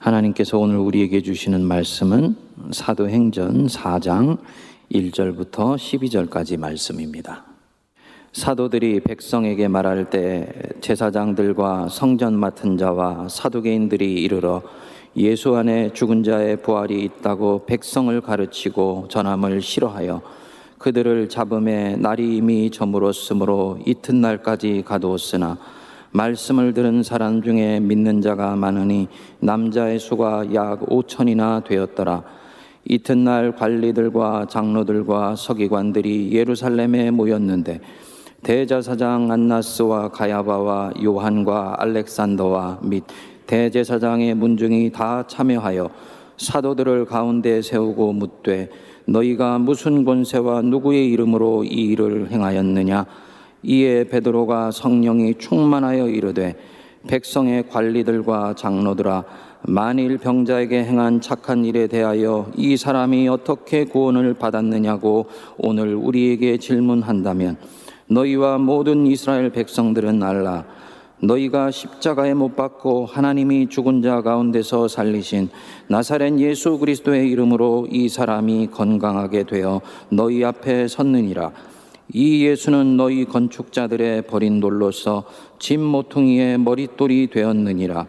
하나님께서 0.00 0.56
오늘 0.56 0.78
우리에게 0.78 1.20
주시는 1.20 1.60
말씀은 1.60 2.34
사도행전 2.70 3.66
4장 3.66 4.38
1절부터 4.90 5.76
12절까지 5.76 6.58
말씀입니다. 6.58 7.44
사도들이 8.32 9.00
백성에게 9.00 9.68
말할 9.68 10.08
때 10.08 10.50
제사장들과 10.80 11.88
성전 11.90 12.34
맡은 12.34 12.78
자와 12.78 13.28
사두개인들이 13.28 14.22
이르러 14.22 14.62
예수 15.18 15.54
안에 15.54 15.92
죽은 15.92 16.22
자의 16.22 16.62
부활이 16.62 17.04
있다고 17.04 17.66
백성을 17.66 18.18
가르치고 18.22 19.08
전함을 19.10 19.60
싫어하여 19.60 20.22
그들을 20.78 21.28
잡음에 21.28 21.96
날이 21.96 22.38
이미 22.38 22.70
저물었으므로 22.70 23.80
이튿날까지 23.84 24.82
가두었으나 24.86 25.58
말씀을 26.12 26.74
들은 26.74 27.04
사람 27.04 27.40
중에 27.40 27.78
믿는 27.78 28.20
자가 28.20 28.56
많으니 28.56 29.08
남자의 29.38 30.00
수가 30.00 30.52
약 30.54 30.80
5천이나 30.80 31.62
되었더라. 31.64 32.24
이튿날 32.84 33.54
관리들과 33.54 34.46
장로들과 34.48 35.36
서기관들이 35.36 36.32
예루살렘에 36.32 37.10
모였는데 37.10 37.80
대자사장 38.42 39.30
안나스와 39.30 40.08
가야바와 40.08 40.94
요한과 41.02 41.76
알렉산더와 41.78 42.80
및 42.82 43.04
대제사장의 43.46 44.34
문중이 44.34 44.90
다 44.90 45.24
참여하여 45.26 45.90
사도들을 46.38 47.04
가운데 47.04 47.60
세우고 47.60 48.14
묻되 48.14 48.70
너희가 49.04 49.58
무슨 49.58 50.04
권세와 50.04 50.62
누구의 50.62 51.08
이름으로 51.10 51.64
이 51.64 51.68
일을 51.68 52.30
행하였느냐 52.30 53.06
이에 53.62 54.04
베드로가 54.04 54.70
성령이 54.70 55.34
충만하여 55.38 56.08
이르되 56.08 56.56
백성의 57.06 57.68
관리들과 57.68 58.54
장로들아 58.54 59.24
만일 59.62 60.18
병자에게 60.18 60.84
행한 60.84 61.20
착한 61.20 61.64
일에 61.64 61.86
대하여 61.86 62.50
이 62.56 62.76
사람이 62.76 63.28
어떻게 63.28 63.84
구원을 63.84 64.34
받았느냐고 64.34 65.26
오늘 65.58 65.94
우리에게 65.94 66.56
질문한다면 66.56 67.56
너희와 68.08 68.58
모든 68.58 69.06
이스라엘 69.06 69.50
백성들은 69.50 70.22
알라. 70.22 70.64
너희가 71.22 71.70
십자가에 71.70 72.32
못 72.32 72.56
박고 72.56 73.04
하나님이 73.04 73.68
죽은 73.68 74.00
자 74.00 74.22
가운데서 74.22 74.88
살리신 74.88 75.50
나사렛 75.88 76.38
예수 76.38 76.78
그리스도의 76.78 77.28
이름으로 77.30 77.88
이 77.90 78.08
사람이 78.08 78.68
건강하게 78.68 79.42
되어 79.42 79.82
너희 80.08 80.42
앞에 80.42 80.88
섰느니라 80.88 81.52
이 82.12 82.44
예수는 82.44 82.96
너희 82.96 83.24
건축자들의 83.24 84.22
버린 84.22 84.60
돌로서 84.60 85.24
짐 85.58 85.82
모퉁이의 85.82 86.58
머릿돌이 86.58 87.28
되었느니라. 87.28 88.06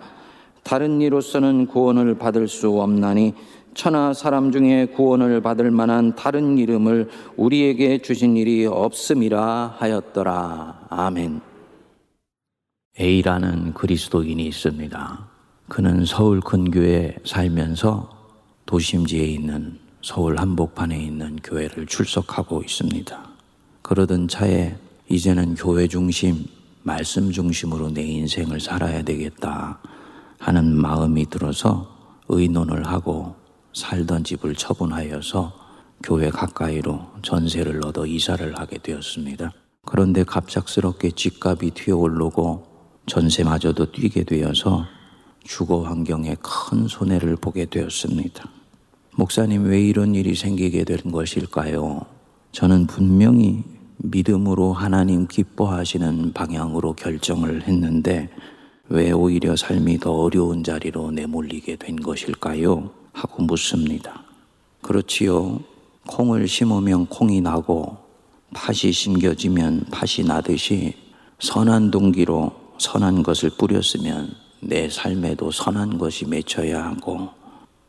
다른 0.64 1.02
이로서는 1.02 1.68
구원을 1.68 2.16
받을 2.16 2.48
수 2.48 2.82
없나니 2.82 3.34
천하 3.74 4.14
사람 4.14 4.52
중에 4.52 4.88
구원을 4.88 5.42
받을 5.42 5.72
만한 5.72 6.16
다른 6.16 6.58
이름을 6.58 7.10
우리에게 7.38 8.00
주신 8.00 8.38
일이 8.38 8.66
없음이라 8.66 9.76
하였더라. 9.78 10.88
아멘. 10.90 11.42
A라는 13.00 13.74
그리스도인이 13.74 14.46
있습니다. 14.46 15.30
그는 15.70 16.04
서울 16.06 16.42
근교에 16.42 17.16
살면서 17.24 18.10
도심지에 18.66 19.24
있는 19.24 19.80
서울 20.02 20.38
한복판에 20.38 21.02
있는 21.02 21.38
교회를 21.38 21.86
출석하고 21.86 22.62
있습니다. 22.62 23.31
그러던 23.92 24.30
차에 24.30 24.74
이제는 25.10 25.56
교회 25.56 25.86
중심, 25.86 26.46
말씀 26.82 27.30
중심으로 27.30 27.90
내 27.90 28.02
인생을 28.02 28.62
살아야 28.62 29.02
되겠다 29.02 29.82
하는 30.40 30.78
마음이 30.78 31.26
들어서 31.30 31.94
의논을 32.30 32.88
하고 32.88 33.36
살던 33.74 34.24
집을 34.24 34.56
처분하여서 34.56 35.52
교회 36.04 36.30
가까이로 36.30 37.06
전세를 37.22 37.86
얻어 37.86 38.06
이사를 38.06 38.58
하게 38.58 38.78
되었습니다. 38.78 39.52
그런데 39.86 40.24
갑작스럽게 40.24 41.12
집값이 41.12 41.72
튀어오르고 41.72 42.64
전세마저도 43.08 43.92
뛰게 43.92 44.24
되어서 44.24 44.86
주거 45.44 45.82
환경에 45.82 46.38
큰 46.42 46.88
손해를 46.88 47.36
보게 47.36 47.66
되었습니다. 47.66 48.46
목사님, 49.18 49.66
왜 49.66 49.82
이런 49.82 50.16
일이 50.16 50.34
생기게 50.34 50.86
된 50.86 51.12
것일까요? 51.12 52.06
저는 52.54 52.88
분명히 52.88 53.66
믿음으로 54.04 54.74
하나님 54.74 55.28
기뻐하시는 55.28 56.34
방향으로 56.34 56.94
결정을 56.94 57.64
했는데 57.64 58.30
왜 58.90 59.12
오히려 59.12 59.56
삶이 59.56 60.00
더 60.00 60.12
어려운 60.12 60.64
자리로 60.64 61.12
내몰리게 61.12 61.76
된 61.78 61.96
것일까요? 61.96 62.90
하고 63.14 63.44
묻습니다. 63.44 64.24
그렇지요. 64.82 65.60
콩을 66.08 66.48
심으면 66.48 67.06
콩이 67.06 67.42
나고 67.42 67.98
팥이 68.54 68.92
심겨지면 68.92 69.86
팥이 69.92 70.28
나듯이 70.28 70.96
선한 71.40 71.92
동기로 71.92 72.52
선한 72.80 73.24
것을 73.24 73.52
뿌렸으면 73.52 74.34
내 74.62 74.90
삶에도 74.90 75.52
선한 75.52 75.98
것이 75.98 76.26
맺혀야 76.26 76.84
하고 76.84 77.30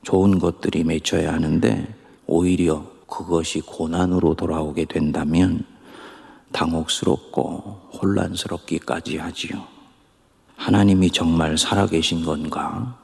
좋은 0.02 0.38
것들이 0.38 0.84
맺혀야 0.84 1.32
하는데 1.32 1.94
오히려 2.26 2.84
그것이 3.06 3.60
고난으로 3.60 4.34
돌아오게 4.34 4.84
된다면 4.84 5.64
당혹스럽고 6.52 7.90
혼란스럽기까지 8.00 9.18
하지요. 9.18 9.66
하나님이 10.56 11.10
정말 11.10 11.58
살아계신 11.58 12.24
건가? 12.24 12.98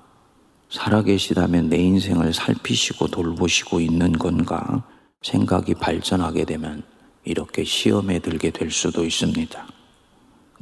살아계시다면 0.71 1.69
내 1.69 1.79
인생을 1.79 2.33
살피시고 2.33 3.09
돌보시고 3.09 3.81
있는 3.81 4.13
건가? 4.13 4.85
생각이 5.23 5.75
발전하게 5.75 6.45
되면 6.45 6.85
이렇게 7.25 7.65
시험에 7.65 8.21
들게 8.21 8.51
될 8.51 8.71
수도 8.71 9.05
있습니다. 9.05 9.67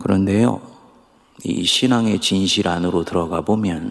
그런데요, 0.00 0.60
이 1.44 1.64
신앙의 1.64 2.20
진실 2.20 2.68
안으로 2.68 3.04
들어가 3.04 3.42
보면 3.42 3.90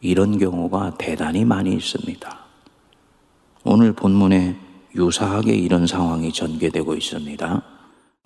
이런 0.00 0.38
경우가 0.38 0.96
대단히 0.98 1.44
많이 1.44 1.74
있습니다. 1.74 2.38
오늘 3.64 3.92
본문에 3.92 4.56
유사하게 4.94 5.54
이런 5.54 5.86
상황이 5.86 6.32
전개되고 6.32 6.94
있습니다. 6.94 7.62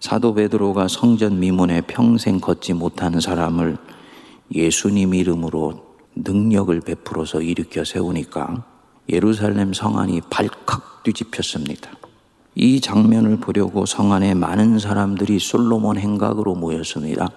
사도 0.00 0.32
베드로가 0.32 0.86
성전 0.86 1.40
미문에 1.40 1.80
평생 1.80 2.38
걷지 2.38 2.72
못하는 2.72 3.18
사람을 3.18 3.78
예수님 4.54 5.12
이름으로 5.12 5.88
능력을 6.14 6.80
베풀어서 6.80 7.42
일으켜 7.42 7.84
세우니까 7.84 8.64
예루살렘 9.08 9.72
성안이 9.72 10.20
발칵 10.30 11.02
뒤집혔습니다. 11.02 11.90
이 12.54 12.80
장면을 12.80 13.38
보려고 13.38 13.86
성안에 13.86 14.34
많은 14.34 14.78
사람들이 14.78 15.40
솔로몬 15.40 15.98
행각으로 15.98 16.54
모였습니다. 16.54 17.28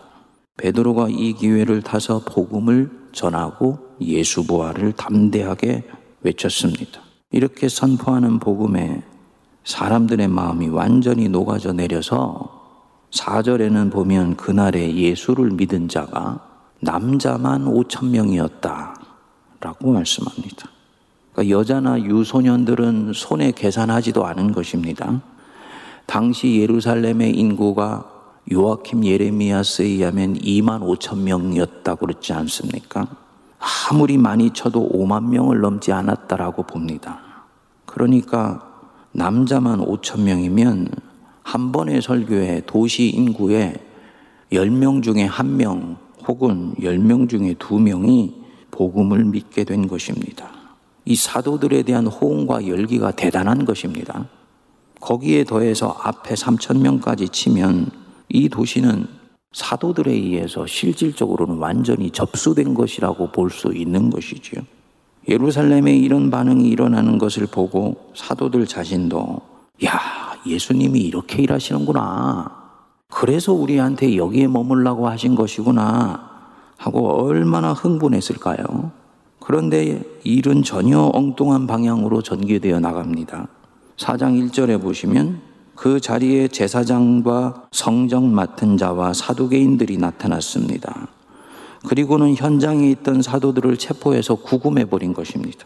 베드로가 0.57 1.07
이 1.09 1.33
기회를 1.33 1.81
타서 1.81 2.23
복음을 2.25 2.91
전하고 3.11 3.79
예수 4.01 4.45
부활을 4.45 4.93
담대하게 4.93 5.83
외쳤습니다. 6.21 7.01
이렇게 7.31 7.69
선포하는 7.69 8.37
복음에 8.39 9.03
사람들의 9.63 10.27
마음이 10.27 10.69
완전히 10.69 11.29
녹아져 11.29 11.73
내려서 11.73 12.61
4절에는 13.11 13.91
보면 13.91 14.35
그날에 14.37 14.95
예수를 14.95 15.51
믿은 15.51 15.87
자가 15.87 16.39
남자만 16.79 17.65
5천 17.65 18.09
명이었다. 18.09 18.95
라고 19.59 19.91
말씀합니다. 19.91 20.69
그러니까 21.33 21.57
여자나 21.57 22.01
유소년들은 22.01 23.13
손에 23.13 23.51
계산하지도 23.51 24.25
않은 24.25 24.51
것입니다. 24.53 25.21
당시 26.07 26.59
예루살렘의 26.59 27.37
인구가 27.37 28.09
요아킴 28.51 29.05
예레미야스에 29.05 29.85
의하면 29.85 30.33
2만 30.33 30.81
5천 30.81 31.19
명이었다고 31.19 32.07
그랬지 32.07 32.33
않습니까? 32.33 33.07
아무리 33.91 34.17
많이 34.17 34.49
쳐도 34.49 34.89
5만 34.89 35.29
명을 35.29 35.61
넘지 35.61 35.91
않았다라고 35.91 36.63
봅니다. 36.63 37.19
그러니까 37.85 38.70
남자만 39.13 39.79
5천 39.79 40.21
명이면 40.21 40.87
한 41.43 41.71
번의 41.71 42.01
설교에 42.01 42.63
도시 42.65 43.09
인구의 43.09 43.75
10명 44.51 45.03
중에 45.03 45.27
1명 45.27 45.97
혹은 46.27 46.73
10명 46.75 47.29
중에 47.29 47.55
2명이 47.55 48.33
복음을 48.71 49.25
믿게 49.25 49.63
된 49.63 49.87
것입니다. 49.87 50.49
이 51.05 51.15
사도들에 51.15 51.83
대한 51.83 52.07
호응과 52.07 52.67
열기가 52.67 53.11
대단한 53.11 53.65
것입니다. 53.65 54.27
거기에 54.99 55.43
더해서 55.43 55.97
앞에 55.99 56.35
3천 56.35 56.79
명까지 56.79 57.29
치면 57.29 57.89
이 58.29 58.47
도시는 58.49 59.07
사도들에 59.51 60.11
의해서 60.11 60.65
실질적으로는 60.65 61.57
완전히 61.57 62.11
접수된 62.11 62.73
것이라고 62.73 63.31
볼 63.31 63.49
수 63.49 63.73
있는 63.73 64.09
것이지요. 64.09 64.61
예루살렘에 65.27 65.95
이런 65.95 66.29
반응이 66.29 66.67
일어나는 66.67 67.17
것을 67.17 67.47
보고 67.47 68.11
사도들 68.15 68.65
자신도 68.65 69.41
야, 69.85 69.99
예수님이 70.45 70.99
이렇게 70.99 71.43
일하시는구나. 71.43 72.61
그래서 73.09 73.53
우리한테 73.53 74.15
여기에 74.15 74.47
머물라고 74.47 75.07
하신 75.07 75.35
것이구나. 75.35 76.29
하고 76.77 77.25
얼마나 77.25 77.73
흥분했을까요? 77.73 78.91
그런데 79.39 80.01
일은 80.23 80.63
전혀 80.63 81.11
엉뚱한 81.13 81.67
방향으로 81.67 82.21
전개되어 82.21 82.79
나갑니다. 82.79 83.47
4장 83.97 84.49
1절에 84.49 84.81
보시면 84.81 85.41
그 85.75 85.99
자리에 85.99 86.47
제사장과 86.47 87.67
성정 87.71 88.33
맡은 88.33 88.77
자와 88.77 89.13
사두개인들이 89.13 89.97
나타났습니다. 89.97 91.07
그리고는 91.87 92.35
현장에 92.35 92.89
있던 92.91 93.21
사도들을 93.21 93.77
체포해서 93.77 94.35
구금해 94.35 94.85
버린 94.85 95.13
것입니다. 95.13 95.65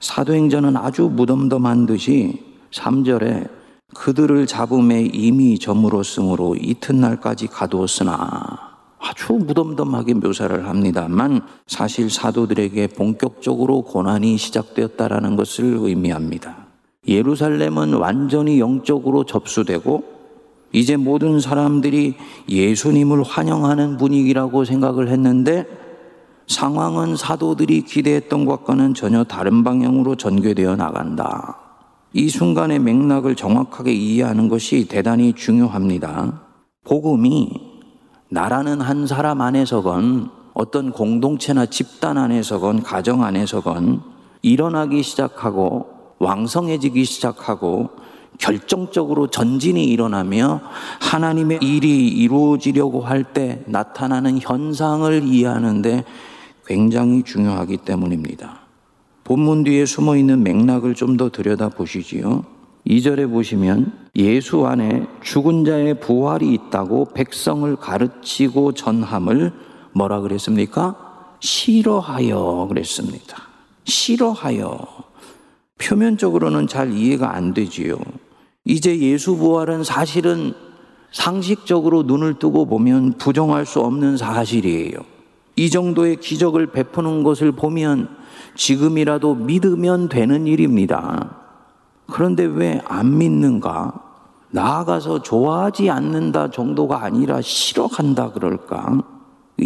사도행전은 0.00 0.76
아주 0.76 1.04
무덤덤한 1.04 1.86
듯이 1.86 2.42
3절에 2.72 3.48
그들을 3.94 4.46
잡음에 4.46 5.08
이미 5.12 5.58
저물었으므로 5.58 6.56
이튿날까지 6.56 7.46
가두었으나 7.46 8.76
아주 8.98 9.34
무덤덤하게 9.34 10.14
묘사를 10.14 10.66
합니다만 10.68 11.42
사실 11.66 12.10
사도들에게 12.10 12.88
본격적으로 12.88 13.82
고난이 13.82 14.36
시작되었다라는 14.36 15.36
것을 15.36 15.64
의미합니다. 15.80 16.66
예루살렘은 17.08 17.94
완전히 17.94 18.58
영적으로 18.58 19.24
접수되고 19.24 20.15
이제 20.76 20.98
모든 20.98 21.40
사람들이 21.40 22.16
예수님을 22.50 23.22
환영하는 23.22 23.96
분위기라고 23.96 24.66
생각을 24.66 25.08
했는데 25.08 25.64
상황은 26.48 27.16
사도들이 27.16 27.80
기대했던 27.80 28.44
것과는 28.44 28.92
전혀 28.92 29.24
다른 29.24 29.64
방향으로 29.64 30.16
전개되어 30.16 30.76
나간다. 30.76 31.56
이 32.12 32.28
순간의 32.28 32.80
맥락을 32.80 33.36
정확하게 33.36 33.94
이해하는 33.94 34.50
것이 34.50 34.86
대단히 34.86 35.32
중요합니다. 35.32 36.42
복음이 36.84 37.48
나라는 38.28 38.82
한 38.82 39.06
사람 39.06 39.40
안에서건 39.40 40.28
어떤 40.52 40.92
공동체나 40.92 41.64
집단 41.64 42.18
안에서건 42.18 42.82
가정 42.82 43.24
안에서건 43.24 44.02
일어나기 44.42 45.02
시작하고 45.02 45.86
왕성해지기 46.18 47.06
시작하고 47.06 47.88
결정적으로 48.38 49.28
전진이 49.28 49.84
일어나며 49.84 50.60
하나님의 51.00 51.58
일이 51.62 52.08
이루어지려고 52.08 53.00
할 53.02 53.24
때 53.24 53.62
나타나는 53.66 54.38
현상을 54.40 55.24
이해하는데 55.24 56.04
굉장히 56.66 57.22
중요하기 57.22 57.78
때문입니다. 57.78 58.60
본문 59.24 59.64
뒤에 59.64 59.84
숨어 59.86 60.16
있는 60.16 60.42
맥락을 60.42 60.94
좀 60.94 61.16
더 61.16 61.30
들여다 61.30 61.70
보시지요. 61.70 62.44
2절에 62.86 63.28
보시면 63.30 63.92
예수 64.14 64.64
안에 64.66 65.06
죽은 65.22 65.64
자의 65.64 65.98
부활이 65.98 66.52
있다고 66.54 67.06
백성을 67.14 67.74
가르치고 67.76 68.72
전함을 68.72 69.52
뭐라 69.92 70.20
그랬습니까? 70.20 70.94
싫어하여 71.40 72.66
그랬습니다. 72.68 73.42
싫어하여. 73.84 74.86
표면적으로는 75.78 76.66
잘 76.68 76.92
이해가 76.92 77.34
안 77.34 77.52
되지요. 77.54 77.96
이제 78.66 78.98
예수 78.98 79.36
부활은 79.36 79.84
사실은 79.84 80.52
상식적으로 81.12 82.02
눈을 82.02 82.38
뜨고 82.38 82.66
보면 82.66 83.12
부정할 83.12 83.64
수 83.64 83.80
없는 83.80 84.16
사실이에요. 84.16 84.98
이 85.54 85.70
정도의 85.70 86.16
기적을 86.16 86.66
베푸는 86.72 87.22
것을 87.22 87.52
보면 87.52 88.08
지금이라도 88.56 89.36
믿으면 89.36 90.08
되는 90.08 90.46
일입니다. 90.46 91.36
그런데 92.08 92.44
왜 92.44 92.80
안 92.86 93.16
믿는가? 93.16 94.02
나아가서 94.50 95.22
좋아하지 95.22 95.88
않는다 95.90 96.50
정도가 96.50 97.04
아니라 97.04 97.40
싫어한다 97.40 98.32
그럴까? 98.32 99.02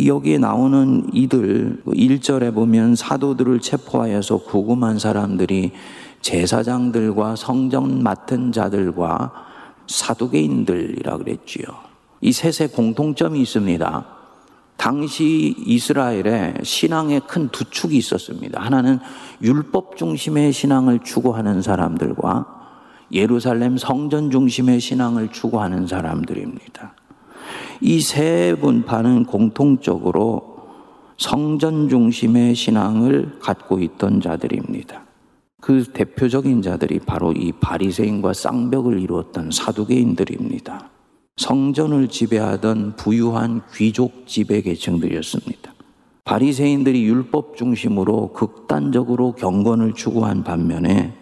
여기에 0.06 0.38
나오는 0.38 1.06
이들, 1.12 1.82
1절에 1.87 2.55
보면 2.55 2.94
사도들을 2.94 3.61
체포하여서 3.61 4.38
구금한 4.38 4.99
사람들이 4.99 5.73
제사장들과 6.21 7.37
성전 7.37 8.03
맡은 8.03 8.53
자들과 8.53 9.33
사두개인들이라 9.87 11.17
그랬지요. 11.19 11.65
이 12.21 12.33
셋의 12.33 12.69
공통점이 12.73 13.41
있습니다. 13.41 14.07
당시 14.77 15.55
이스라엘에 15.59 16.55
신앙의 16.63 17.21
큰 17.27 17.49
두 17.51 17.65
축이 17.65 17.97
있었습니다. 17.97 18.61
하나는 18.63 18.99
율법 19.43 19.97
중심의 19.97 20.53
신앙을 20.53 21.01
추구하는 21.01 21.61
사람들과 21.61 22.47
예루살렘 23.13 23.77
성전 23.77 24.31
중심의 24.31 24.81
신앙을 24.81 25.29
추구하는 25.33 25.87
사람들입니다. 25.87 26.95
이 27.83 28.01
세 28.01 28.55
분파는 28.61 29.25
공통적으로 29.25 30.59
성전 31.17 31.89
중심의 31.89 32.55
신앙을 32.55 33.39
갖고 33.41 33.81
있던 33.81 34.21
자들입니다. 34.21 35.03
그 35.61 35.85
대표적인 35.85 36.62
자들이 36.62 37.01
바로 37.01 37.33
이 37.33 37.53
바리새인과 37.53 38.33
쌍벽을 38.33 39.01
이루었던 39.01 39.51
사두개인들입니다. 39.51 40.91
성전을 41.37 42.09
지배하던 42.09 42.97
부유한 42.97 43.62
귀족 43.75 44.27
지배 44.27 44.61
계층들이었습니다. 44.62 45.75
바리새인들이 46.25 47.05
율법 47.05 47.57
중심으로 47.57 48.33
극단적으로 48.33 49.33
경건을 49.33 49.95
추구한 49.95 50.45
반면에 50.45 51.15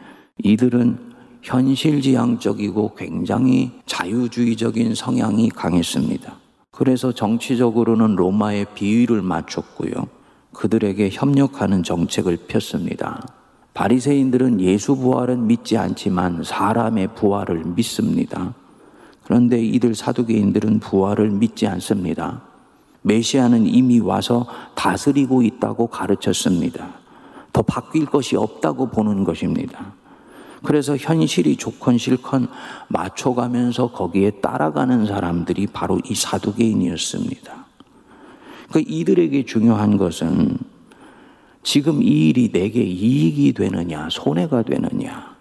이들은 0.43 0.99
현실지향적이고 1.43 2.94
굉장히 2.94 3.70
자유주의적인 3.87 4.94
성향이 4.94 5.50
강했습니다. 5.50 6.37
그래서 6.70 7.12
정치적으로는 7.12 8.17
로마의 8.17 8.67
비위를 8.75 9.23
맞췄고요. 9.23 10.08
그들에게 10.52 11.11
협력하는 11.12 11.82
정책을 11.82 12.38
폈습니다. 12.49 13.38
바리새인들은 13.78 14.60
예수 14.60 14.96
부활은 14.96 15.46
믿지 15.46 15.78
않지만 15.78 16.42
사람의 16.42 17.14
부활을 17.14 17.62
믿습니다. 17.76 18.52
그런데 19.22 19.62
이들 19.62 19.94
사두개인들은 19.94 20.80
부활을 20.80 21.30
믿지 21.30 21.69
않습니다. 21.69 22.42
메시아는 23.02 23.69
이미 23.69 24.00
와서 24.00 24.48
다스리고 24.75 25.42
있다고 25.42 25.86
가르쳤습니다. 25.86 26.88
더 27.52 27.62
바뀔 27.62 28.06
것이 28.06 28.34
없다고 28.34 28.88
보는 28.88 29.22
것입니다. 29.22 29.92
그래서 30.64 30.96
현실이 30.96 31.54
좋건 31.54 31.98
싫건 31.98 32.48
맞춰가면서 32.88 33.92
거기에 33.92 34.32
따라가는 34.40 35.06
사람들이 35.06 35.69
바로 35.69 36.00
이 36.04 36.16
사두개인이었습니다. 36.16 37.66
그 38.72 38.82
이들에게 38.84 39.44
중요한 39.44 39.96
것은 39.96 40.58
지금 41.69 42.03
이 42.03 42.31
일이 42.31 42.50
내게 42.50 42.82
이익이 42.82 43.53
되느냐, 43.53 44.09
손해가 44.11 44.62
되느냐, 44.62 45.37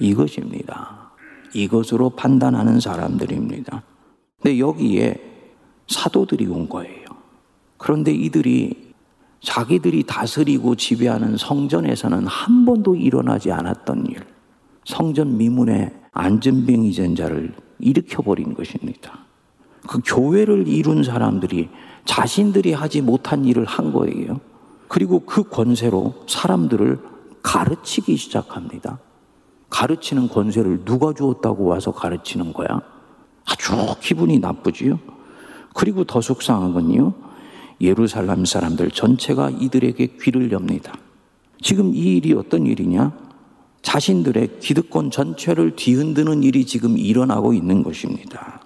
이것입니다. 0.00 1.12
이것으로 1.54 2.10
판단하는 2.10 2.80
사람들입니다. 2.80 3.84
근데 4.42 4.58
여기에 4.58 5.14
사도들이 5.86 6.48
온 6.48 6.68
거예요. 6.68 7.04
그런데 7.76 8.12
이들이 8.12 8.94
자기들이 9.42 10.02
다스리고 10.02 10.74
지배하는 10.74 11.36
성전에서는 11.36 12.26
한 12.26 12.64
번도 12.64 12.96
일어나지 12.96 13.52
않았던 13.52 14.06
일, 14.06 14.24
성전 14.84 15.38
미문에 15.38 15.94
안전병 16.10 16.82
이 16.82 16.92
전자를 16.92 17.54
일으켜버린 17.78 18.54
것입니다. 18.54 19.20
그 19.86 20.00
교회를 20.04 20.66
이룬 20.66 21.04
사람들이 21.04 21.68
자신들이 22.06 22.72
하지 22.72 23.02
못한 23.02 23.44
일을 23.44 23.64
한 23.66 23.92
거예요. 23.92 24.40
그리고 24.88 25.20
그 25.20 25.42
권세로 25.42 26.14
사람들을 26.26 26.98
가르치기 27.42 28.16
시작합니다. 28.16 28.98
가르치는 29.70 30.28
권세를 30.28 30.84
누가 30.84 31.12
주었다고 31.12 31.64
와서 31.64 31.92
가르치는 31.92 32.52
거야? 32.52 32.80
아주 33.44 33.72
기분이 34.00 34.38
나쁘지요? 34.38 34.98
그리고 35.74 36.04
더 36.04 36.20
속상한 36.20 36.72
건요, 36.72 37.12
예루살렘 37.80 38.44
사람들 38.44 38.90
전체가 38.90 39.50
이들에게 39.50 40.16
귀를 40.20 40.52
엽니다. 40.52 40.94
지금 41.60 41.94
이 41.94 42.16
일이 42.16 42.32
어떤 42.32 42.66
일이냐? 42.66 43.12
자신들의 43.82 44.60
기득권 44.60 45.10
전체를 45.10 45.76
뒤흔드는 45.76 46.42
일이 46.42 46.64
지금 46.64 46.96
일어나고 46.96 47.52
있는 47.52 47.82
것입니다. 47.82 48.60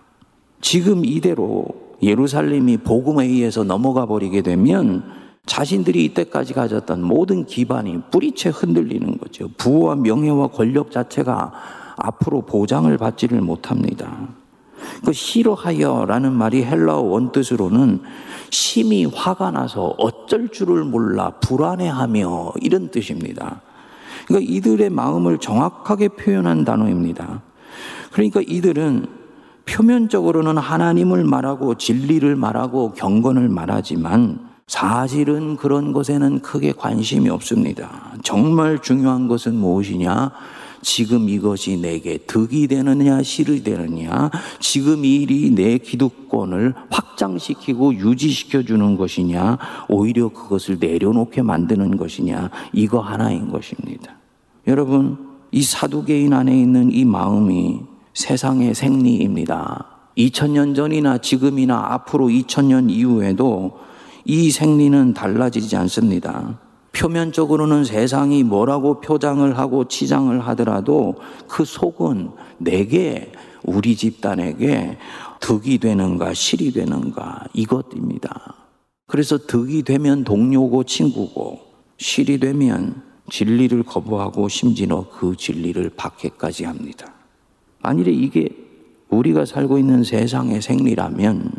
지금 0.61 1.05
이대로 1.05 1.67
예루살렘이 2.03 2.77
복음에 2.79 3.27
의해서 3.27 3.65
넘어가 3.65 4.07
버리게 4.07 4.43
되면 4.43 5.05
자신들이 5.49 6.05
이때까지 6.05 6.53
가졌던 6.53 7.03
모든 7.03 7.47
기반이 7.47 8.03
뿌리채 8.11 8.51
흔들리는 8.51 9.19
거죠. 9.19 9.49
부와 9.57 9.97
명예와 9.97 10.49
권력 10.49 10.91
자체가 10.91 11.53
앞으로 11.97 12.43
보장을 12.43 12.97
받지를 12.97 13.41
못합니다. 13.41 14.29
그 15.05 15.13
싫어하여라는 15.13 16.33
말이 16.33 16.65
헬라어 16.65 17.01
원뜻으로는 17.01 18.03
심히 18.51 19.07
화가 19.07 19.51
나서 19.51 19.95
어쩔 19.99 20.49
줄을 20.51 20.85
몰라 20.85 21.31
불안해하며 21.41 22.53
이런 22.61 22.91
뜻입니다. 22.91 23.63
그러니까 24.27 24.53
이들의 24.53 24.91
마음을 24.91 25.39
정확하게 25.39 26.09
표현한 26.09 26.65
단어입니다. 26.65 27.43
그러니까 28.13 28.43
이들은 28.47 29.07
표면적으로는 29.65 30.59
하나님을 30.59 31.25
말하고 31.25 31.77
진리를 31.77 32.37
말하고 32.37 32.93
경건을 32.93 33.49
말하지만 33.49 34.48
사실은 34.69 35.57
그런 35.57 35.93
것에는 35.93 36.41
크게 36.41 36.73
관심이 36.73 37.29
없습니다. 37.31 38.13
정말 38.23 38.81
중요한 38.81 39.27
것은 39.27 39.55
무엇이냐? 39.57 40.31
지금 40.83 41.29
이것이 41.29 41.79
내게 41.79 42.19
득이 42.19 42.69
되느냐, 42.69 43.23
실이 43.23 43.65
되느냐, 43.65 44.31
지금 44.61 45.05
이 45.05 45.17
일이 45.23 45.51
내 45.51 45.79
기득권을 45.79 46.75
확장시키고 46.91 47.95
유지시켜 47.95 48.63
주는 48.63 48.97
것이냐, 48.97 49.59
오히려 49.89 50.29
그것을 50.29 50.77
내려놓게 50.79 51.43
만드는 51.43 51.97
것이냐, 51.97 52.51
이거 52.73 53.01
하나인 53.01 53.51
것입니다. 53.51 54.13
여러분, 54.69 55.17
이 55.51 55.63
사두개인 55.63 56.33
안에 56.33 56.57
있는 56.57 56.93
이 56.93 57.05
마음이 57.05 57.81
세상의 58.13 58.75
생리입니다. 58.75 59.87
2000년 60.17 60.77
전이나 60.77 61.19
지금이나 61.19 61.93
앞으로 61.95 62.27
2000년 62.27 62.91
이후에도 62.91 63.88
이 64.31 64.51
생리는 64.51 65.15
달라지지 65.15 65.75
않습니다. 65.77 66.61
표면적으로는 66.93 67.85
세상이 67.85 68.43
뭐라고 68.43 69.01
표장을 69.01 69.57
하고 69.57 69.89
치장을 69.89 70.39
하더라도 70.49 71.15
그 71.49 71.65
속은 71.65 72.33
내게 72.59 73.33
우리 73.65 73.97
집단에게 73.97 74.99
득이 75.41 75.79
되는가 75.79 76.35
실이 76.35 76.73
되는가 76.73 77.45
이것입니다. 77.55 78.55
그래서 79.07 79.39
득이 79.39 79.83
되면 79.83 80.25
동료고 80.25 80.85
친구고 80.85 81.61
실이 81.97 82.39
되면 82.39 83.03
진리를 83.31 83.83
거부하고 83.85 84.51
심지어 84.51 85.07
그 85.11 85.37
진리를 85.37 85.91
받게까지 85.97 86.65
합니다. 86.65 87.15
만일에 87.79 88.11
이게 88.11 88.51
우리가 89.09 89.47
살고 89.47 89.79
있는 89.79 90.05
세상의 90.05 90.61
생리라면 90.61 91.51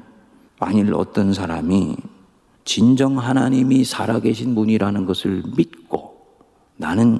만일 0.60 0.94
어떤 0.94 1.34
사람이 1.34 1.96
진정 2.70 3.18
하나님이 3.18 3.84
살아계신 3.84 4.54
분이라는 4.54 5.08
것을 5.08 5.42
믿고 5.58 6.22
나는 6.78 7.20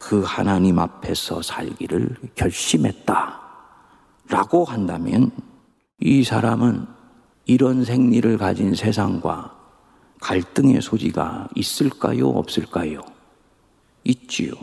그 0.00 0.24
하나님 0.26 0.80
앞에서 0.80 1.42
살기를 1.42 2.16
결심했다. 2.34 3.40
라고 4.28 4.64
한다면 4.64 5.30
이 6.00 6.24
사람은 6.24 6.88
이런 7.44 7.84
생리를 7.84 8.36
가진 8.36 8.74
세상과 8.74 9.56
갈등의 10.20 10.82
소지가 10.82 11.46
있을까요? 11.54 12.26
없을까요? 12.30 13.00
있지요. 14.02 14.54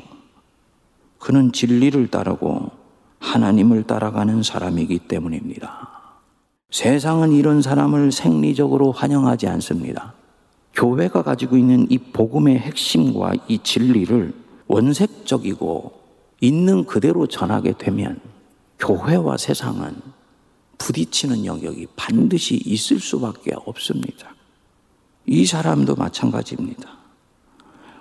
그는 1.20 1.54
진리를 1.54 2.06
따르고 2.10 2.72
하나님을 3.20 3.84
따라가는 3.84 4.44
사람이기 4.44 5.08
때문입니다. 5.08 5.97
세상은 6.70 7.32
이런 7.32 7.62
사람을 7.62 8.12
생리적으로 8.12 8.92
환영하지 8.92 9.48
않습니다. 9.48 10.14
교회가 10.74 11.24
가지고 11.24 11.56
있는 11.58 11.88
이 11.90 11.98
복음의 11.98 12.60
핵심과 12.60 13.34
이 13.48 13.60
진리를 13.64 14.34
원색적이고 14.68 15.94
있는 16.42 16.86
그대로 16.86 17.26
전하게 17.26 17.74
되면 17.78 18.20
교회와 18.80 19.38
세상은 19.38 19.96
부딪히는 20.78 21.46
영역이 21.46 21.88
반드시 21.96 22.56
있을 22.58 23.00
수밖에 23.00 23.54
없습니다. 23.56 24.36
이 25.26 25.46
사람도 25.46 25.96
마찬가지입니다. 25.96 26.98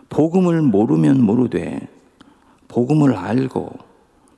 복음을 0.09 0.61
모르면 0.61 1.23
모르되 1.23 1.89
복음을 2.69 3.15
알고 3.15 3.71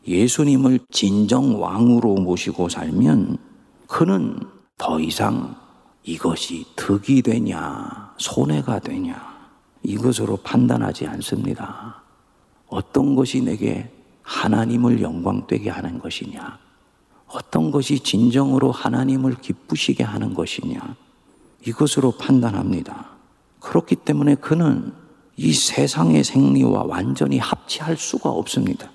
예수님을 0.06 0.80
진정 0.90 1.60
왕으로 1.60 2.14
모시고 2.16 2.68
살면 2.68 3.47
그는 3.88 4.38
더 4.76 5.00
이상 5.00 5.56
이것이 6.04 6.66
득이 6.76 7.22
되냐, 7.22 8.14
손해가 8.18 8.78
되냐, 8.78 9.36
이것으로 9.82 10.36
판단하지 10.36 11.06
않습니다. 11.06 12.02
어떤 12.68 13.16
것이 13.16 13.40
내게 13.40 13.90
하나님을 14.22 15.00
영광되게 15.00 15.70
하는 15.70 15.98
것이냐, 15.98 16.58
어떤 17.28 17.70
것이 17.70 17.98
진정으로 17.98 18.70
하나님을 18.70 19.36
기쁘시게 19.40 20.04
하는 20.04 20.34
것이냐, 20.34 20.80
이것으로 21.66 22.12
판단합니다. 22.12 23.08
그렇기 23.58 23.96
때문에 23.96 24.34
그는 24.36 24.92
이 25.36 25.52
세상의 25.52 26.24
생리와 26.24 26.84
완전히 26.84 27.38
합치할 27.38 27.96
수가 27.96 28.28
없습니다. 28.28 28.90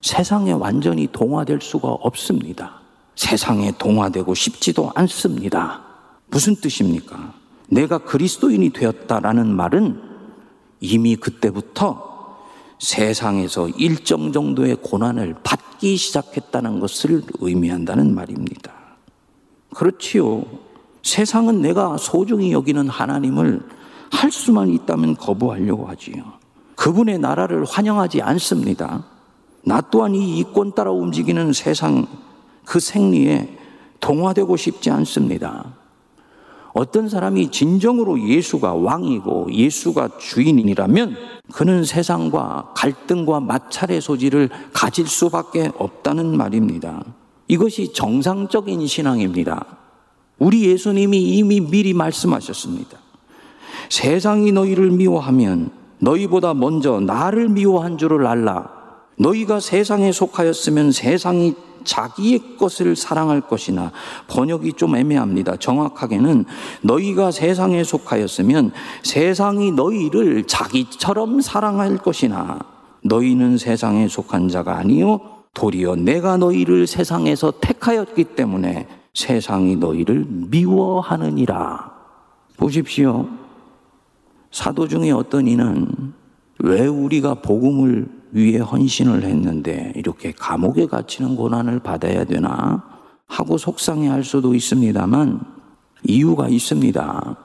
세상에 0.00 0.52
완전히 0.52 1.06
동화될 1.06 1.60
수가 1.62 1.88
없습니다. 1.88 2.83
세상에 3.16 3.72
동화되고 3.78 4.34
싶지도 4.34 4.90
않습니다. 4.94 5.82
무슨 6.28 6.56
뜻입니까? 6.56 7.34
내가 7.68 7.98
그리스도인이 7.98 8.70
되었다라는 8.70 9.54
말은 9.54 10.00
이미 10.80 11.16
그때부터 11.16 12.14
세상에서 12.78 13.68
일정 13.70 14.32
정도의 14.32 14.76
고난을 14.82 15.36
받기 15.42 15.96
시작했다는 15.96 16.80
것을 16.80 17.22
의미한다는 17.40 18.14
말입니다. 18.14 18.72
그렇지요. 19.74 20.44
세상은 21.02 21.60
내가 21.60 21.96
소중히 21.96 22.52
여기는 22.52 22.88
하나님을 22.88 23.62
할 24.10 24.30
수만 24.30 24.68
있다면 24.68 25.16
거부하려고 25.16 25.86
하지요. 25.86 26.24
그분의 26.76 27.18
나라를 27.18 27.64
환영하지 27.64 28.22
않습니다. 28.22 29.04
나 29.64 29.80
또한 29.80 30.14
이 30.14 30.38
이권 30.38 30.74
따라 30.74 30.90
움직이는 30.90 31.52
세상 31.52 32.06
그 32.64 32.80
생리에 32.80 33.56
동화되고 34.00 34.56
싶지 34.56 34.90
않습니다. 34.90 35.74
어떤 36.74 37.08
사람이 37.08 37.52
진정으로 37.52 38.20
예수가 38.28 38.74
왕이고 38.74 39.52
예수가 39.52 40.18
주인이라면 40.18 41.16
그는 41.52 41.84
세상과 41.84 42.72
갈등과 42.74 43.40
마찰의 43.40 44.00
소지를 44.00 44.50
가질 44.72 45.06
수밖에 45.06 45.70
없다는 45.78 46.36
말입니다. 46.36 47.04
이것이 47.46 47.92
정상적인 47.92 48.86
신앙입니다. 48.86 49.64
우리 50.38 50.66
예수님이 50.66 51.22
이미 51.36 51.60
미리 51.60 51.94
말씀하셨습니다. 51.94 52.98
세상이 53.88 54.50
너희를 54.50 54.90
미워하면 54.90 55.70
너희보다 56.00 56.54
먼저 56.54 56.98
나를 56.98 57.48
미워한 57.50 57.98
줄을 57.98 58.26
알라. 58.26 58.68
너희가 59.16 59.60
세상에 59.60 60.10
속하였으면 60.10 60.90
세상이 60.90 61.54
자기의 61.84 62.56
것을 62.58 62.96
사랑할 62.96 63.40
것이나 63.40 63.92
번역이 64.28 64.74
좀 64.74 64.96
애매합니다. 64.96 65.56
정확하게는 65.56 66.44
너희가 66.82 67.30
세상에 67.30 67.84
속하였으면 67.84 68.72
세상이 69.02 69.72
너희를 69.72 70.44
자기처럼 70.44 71.40
사랑할 71.40 71.98
것이나 71.98 72.58
너희는 73.02 73.58
세상에 73.58 74.08
속한 74.08 74.48
자가 74.48 74.76
아니요 74.76 75.20
도리어 75.54 75.96
내가 75.96 76.36
너희를 76.36 76.86
세상에서 76.86 77.52
택하였기 77.60 78.24
때문에 78.24 78.88
세상이 79.14 79.76
너희를 79.76 80.24
미워하느니라. 80.28 81.92
보십시오. 82.56 83.28
사도 84.50 84.86
중에 84.88 85.10
어떤 85.10 85.46
이는 85.46 86.12
왜 86.58 86.86
우리가 86.86 87.34
복음을 87.34 88.08
위해 88.34 88.58
헌신을 88.58 89.22
했는데 89.22 89.92
이렇게 89.94 90.32
감옥에 90.32 90.86
갇히는 90.86 91.36
고난을 91.36 91.78
받아야 91.78 92.24
되나 92.24 92.84
하고 93.26 93.56
속상해 93.56 94.08
할 94.08 94.24
수도 94.24 94.54
있습니다만 94.54 95.40
이유가 96.02 96.48
있습니다. 96.48 97.36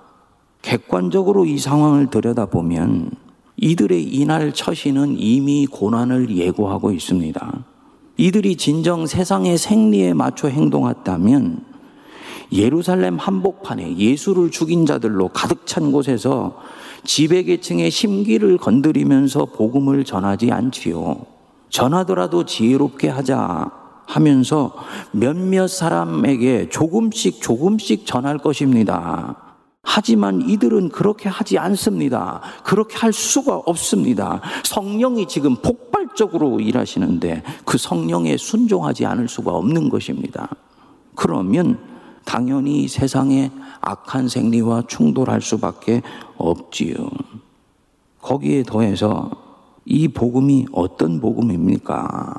객관적으로 0.64 1.46
이 1.46 1.58
상황을 1.58 2.10
들여다보면 2.10 3.12
이들의 3.58 4.04
이날 4.04 4.52
처신은 4.52 5.16
이미 5.20 5.68
고난을 5.68 6.36
예고하고 6.36 6.92
있습니다. 6.92 7.66
이들이 8.18 8.58
진정 8.58 9.06
세상의 9.06 9.58
생리에 9.58 10.14
맞춰 10.14 10.48
행동했다면 10.48 11.66
예루살렘 12.52 13.18
한복판에 13.18 13.98
예수를 13.98 14.50
죽인 14.50 14.88
자들로 14.88 15.30
가득 15.30 15.68
찬 15.68 15.92
곳에서 15.92 16.58
지배계층의 17.04 17.92
심기를 17.92 18.58
건드리면서 18.58 19.46
복음을 19.46 20.04
전하지 20.04 20.52
않지요. 20.52 21.26
전하더라도 21.70 22.46
지혜롭게 22.46 23.10
하자 23.10 23.72
하면서 24.06 24.74
몇몇 25.12 25.68
사람에게 25.68 26.70
조금씩 26.70 27.42
조금씩 27.42 28.06
전할 28.06 28.40
것입니다. 28.40 29.36
하지만 29.84 30.42
이들은 30.48 30.90
그렇게 30.90 31.30
하지 31.30 31.58
않습니다. 31.58 32.42
그렇게 32.64 32.98
할 32.98 33.14
수가 33.14 33.56
없습니다. 33.58 34.42
성령이 34.64 35.28
지금 35.28 35.56
폭발적으로 35.56 36.60
일하시는데 36.60 37.44
그 37.66 37.78
성령에 37.78 38.38
순종하지 38.38 39.06
않을 39.06 39.28
수가 39.28 39.52
없는 39.52 39.90
것입니다. 39.90 40.50
그러면 41.16 41.80
당연히 42.30 42.88
세상에 42.88 43.50
악한 43.82 44.28
생리와 44.28 44.84
충돌할 44.88 45.42
수밖에 45.42 46.04
없지요. 46.38 47.10
거기에 48.22 48.62
더해서 48.62 49.32
이 49.84 50.08
복음이 50.08 50.68
어떤 50.72 51.20
복음입니까? 51.20 52.36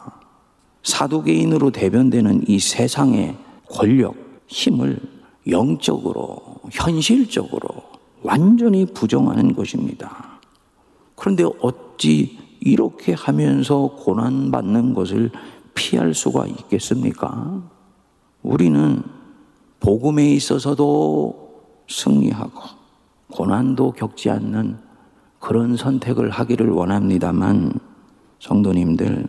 사도개인으로 0.85 1.73
대변되는 1.73 2.45
이 2.47 2.61
세상의 2.61 3.37
권력, 3.69 4.15
힘을 4.47 5.01
영적으로, 5.49 6.61
현실적으로 6.71 7.69
완전히 8.23 8.87
부정하는 8.87 9.57
것입니다. 9.57 10.39
그런데 11.17 11.43
어찌 11.63 12.39
이렇게 12.61 13.13
하면서 13.13 13.89
고난받는 13.99 14.95
것을 14.95 15.33
피할 15.75 16.15
수가 16.15 16.47
있겠습니까? 16.47 17.61
우리는 18.45 19.03
복음에 19.81 20.31
있어서도 20.33 21.65
승리하고 21.89 22.61
고난도 23.33 23.93
겪지 23.93 24.31
않는 24.31 24.79
그런 25.39 25.77
선택을 25.77 26.31
하기를 26.31 26.71
원합니다만 26.71 27.73
성도님들 28.39 29.27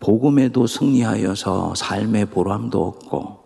복음에도 0.00 0.66
승리하여서 0.66 1.74
삶의 1.76 2.26
보람도 2.26 2.84
없고 2.84 3.38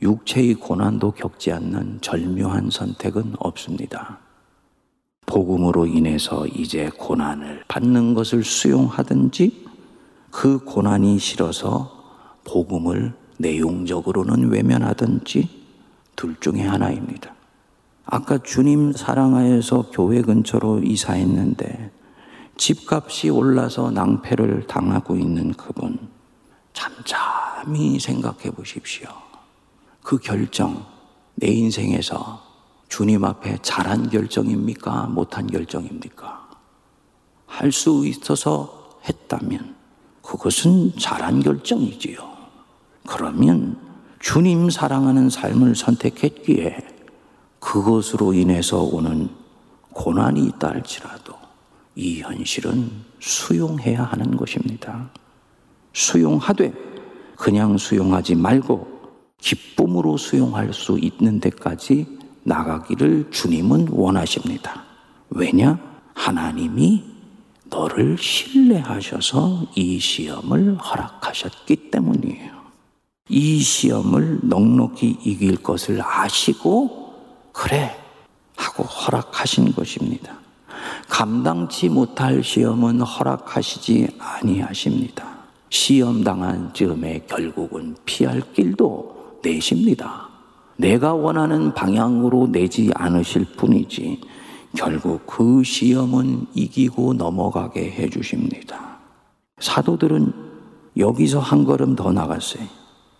육체의 0.00 0.54
고난도 0.54 1.12
겪지 1.12 1.52
않는 1.52 1.98
절묘한 2.00 2.70
선택은 2.70 3.34
없습니다. 3.38 4.18
복음으로 5.26 5.84
인해서 5.86 6.46
이제 6.46 6.90
고난을 6.96 7.64
받는 7.68 8.14
것을 8.14 8.44
수용하든지 8.44 9.66
그 10.30 10.64
고난이 10.64 11.18
싫어서 11.18 11.92
복음을 12.44 13.12
내용적으로는 13.36 14.50
외면하든지 14.50 15.57
둘 16.18 16.34
중에 16.40 16.62
하나입니다. 16.66 17.32
아까 18.04 18.38
주님 18.38 18.92
사랑하여서 18.92 19.90
교회 19.92 20.20
근처로 20.20 20.80
이사했는데 20.82 21.92
집값이 22.56 23.28
올라서 23.28 23.92
낭패를 23.92 24.66
당하고 24.66 25.14
있는 25.14 25.52
그분 25.52 26.08
잠잠히 26.72 28.00
생각해 28.00 28.50
보십시오. 28.50 29.08
그 30.02 30.18
결정 30.18 30.84
내 31.36 31.46
인생에서 31.52 32.42
주님 32.88 33.24
앞에 33.24 33.58
잘한 33.62 34.10
결정입니까? 34.10 35.06
못한 35.06 35.46
결정입니까? 35.46 36.48
할 37.46 37.70
수 37.70 38.04
있어서 38.06 38.98
했다면 39.08 39.76
그것은 40.22 40.98
잘한 40.98 41.44
결정이지요. 41.44 42.28
그러면 43.06 43.87
주님 44.20 44.68
사랑하는 44.70 45.30
삶을 45.30 45.76
선택했기에 45.76 46.76
그것으로 47.60 48.34
인해서 48.34 48.82
오는 48.82 49.28
고난이 49.92 50.44
있다 50.46 50.68
할지라도 50.68 51.34
이 51.94 52.20
현실은 52.20 52.90
수용해야 53.20 54.04
하는 54.04 54.36
것입니다. 54.36 55.10
수용하되 55.92 56.72
그냥 57.36 57.78
수용하지 57.78 58.34
말고 58.34 58.98
기쁨으로 59.40 60.16
수용할 60.16 60.72
수 60.72 60.98
있는 60.98 61.40
데까지 61.40 62.06
나가기를 62.44 63.30
주님은 63.30 63.88
원하십니다. 63.90 64.84
왜냐? 65.30 65.78
하나님이 66.14 67.04
너를 67.66 68.16
신뢰하셔서 68.18 69.66
이 69.76 69.98
시험을 69.98 70.76
허락하셨기 70.76 71.90
때문이에요. 71.90 72.57
이 73.28 73.60
시험을 73.60 74.40
넉넉히 74.42 75.18
이길 75.24 75.56
것을 75.56 76.00
아시고, 76.02 77.14
그래, 77.52 77.94
하고 78.56 78.82
허락하신 78.84 79.72
것입니다. 79.72 80.38
감당치 81.08 81.88
못할 81.88 82.42
시험은 82.42 83.00
허락하시지 83.00 84.08
아니하십니다. 84.18 85.26
시험 85.70 86.24
당한 86.24 86.72
즈음에 86.72 87.24
결국은 87.26 87.96
피할 88.04 88.40
길도 88.52 89.40
내십니다. 89.42 90.28
내가 90.76 91.12
원하는 91.12 91.74
방향으로 91.74 92.48
내지 92.50 92.90
않으실 92.94 93.44
뿐이지 93.56 94.20
결국 94.76 95.26
그 95.26 95.62
시험은 95.64 96.46
이기고 96.54 97.14
넘어가게 97.14 97.90
해 97.90 98.08
주십니다. 98.08 98.98
사도들은 99.58 100.32
여기서 100.96 101.40
한 101.40 101.64
걸음 101.64 101.96
더 101.96 102.12
나갔어요. 102.12 102.77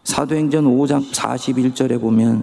사도행전 0.09 0.65
5장 0.65 1.11
41절에 1.13 2.01
보면 2.01 2.43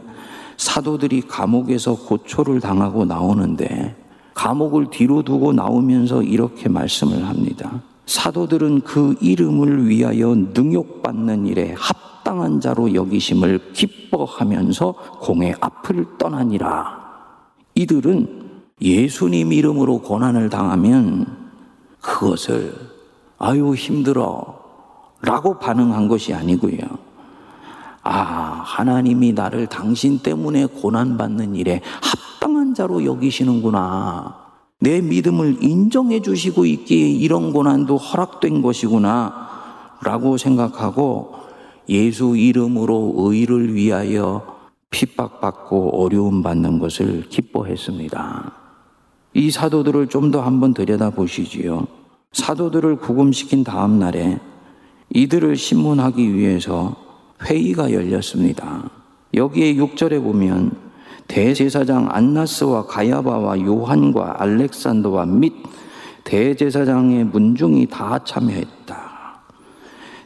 사도들이 0.56 1.22
감옥에서 1.22 1.96
고초를 1.96 2.60
당하고 2.60 3.06
나오는데 3.06 3.96
감옥을 4.36 4.92
뒤로 4.92 5.24
두고 5.24 5.52
나오면서 5.52 6.22
이렇게 6.22 6.70
말씀을 6.70 7.28
합니다. 7.28 7.82
사도들은 8.06 8.82
그 8.82 9.16
이름을 9.20 9.90
위하여 9.90 10.36
능욕받는 10.36 11.48
일에 11.48 11.74
합당한 11.76 12.60
자로 12.60 12.94
여기심을 12.94 13.74
기뻐하면서 13.74 14.92
공의 15.22 15.56
앞을 15.60 16.20
떠나니라. 16.20 17.00
이들은 17.74 18.62
예수님 18.80 19.52
이름으로 19.52 20.02
고난을 20.02 20.52
당하면 20.52 21.26
그것을 22.00 22.76
아유 23.40 23.74
힘들어 23.74 24.62
라고 25.24 25.58
반응한 25.58 26.08
것이 26.08 26.32
아니고요. 26.32 27.05
아, 28.08 28.62
하나님이 28.64 29.34
나를 29.34 29.66
당신 29.66 30.20
때문에 30.20 30.68
고난받는 30.68 31.56
일에 31.56 31.82
합당한 32.04 32.76
자로 32.76 33.04
여기시는구나. 33.04 34.46
내 34.80 35.02
믿음을 35.02 35.58
인정해 35.64 36.22
주시고 36.22 36.68
있기에 36.68 37.10
이런 37.10 37.52
고난도 37.52 37.98
허락된 37.98 38.62
것이구나. 38.62 39.50
라고 40.04 40.38
생각하고 40.38 41.34
예수 41.90 42.38
이름으로 42.38 43.16
의를 43.18 43.74
위하여 43.74 44.56
핍박받고 44.92 46.04
어려움 46.04 46.44
받는 46.44 46.78
것을 46.78 47.28
기뻐했습니다. 47.30 48.52
이 49.34 49.50
사도들을 49.50 50.08
좀 50.10 50.30
더 50.30 50.42
한번 50.42 50.76
들여다 50.76 51.10
보시지요. 51.10 51.88
사도들을 52.34 52.98
구금시킨 52.98 53.64
다음 53.64 53.98
날에 53.98 54.40
이들을 55.10 55.56
신문하기 55.56 56.36
위해서 56.36 57.05
회의가 57.44 57.92
열렸습니다. 57.92 58.90
여기에 59.34 59.76
6절에 59.76 60.24
보면 60.24 60.72
대제사장 61.28 62.10
안나스와 62.12 62.86
가야바와 62.86 63.60
요한과 63.62 64.42
알렉산더와 64.42 65.26
및 65.26 65.54
대제사장의 66.24 67.26
문중이 67.26 67.88
다 67.88 68.20
참여했다. 68.24 69.42